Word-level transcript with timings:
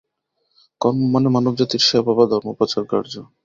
কর্ম 0.81 0.99
মানে 1.13 1.27
মানবজাতির 1.35 1.83
সেবা 1.87 2.11
বা 2.17 2.25
ধর্মপ্রচারকার্য। 2.31 3.13